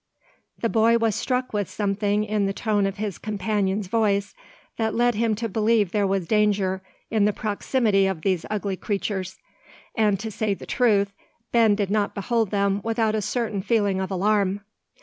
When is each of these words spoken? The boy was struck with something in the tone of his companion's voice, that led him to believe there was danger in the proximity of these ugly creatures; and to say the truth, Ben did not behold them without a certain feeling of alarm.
The 0.61 0.67
boy 0.67 0.97
was 0.97 1.13
struck 1.13 1.53
with 1.53 1.69
something 1.69 2.23
in 2.23 2.47
the 2.47 2.53
tone 2.53 2.87
of 2.87 2.97
his 2.97 3.19
companion's 3.19 3.85
voice, 3.85 4.33
that 4.77 4.95
led 4.95 5.13
him 5.13 5.35
to 5.35 5.47
believe 5.47 5.91
there 5.91 6.07
was 6.07 6.27
danger 6.27 6.81
in 7.11 7.25
the 7.25 7.31
proximity 7.31 8.07
of 8.07 8.21
these 8.21 8.43
ugly 8.49 8.75
creatures; 8.77 9.37
and 9.93 10.19
to 10.19 10.31
say 10.31 10.55
the 10.55 10.65
truth, 10.65 11.13
Ben 11.51 11.75
did 11.75 11.91
not 11.91 12.15
behold 12.15 12.49
them 12.49 12.81
without 12.83 13.13
a 13.13 13.21
certain 13.21 13.61
feeling 13.61 14.01
of 14.01 14.09
alarm. 14.09 14.61